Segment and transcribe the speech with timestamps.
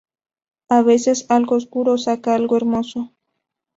[0.67, 3.11] A veces, algo oscuro saca algo hermoso".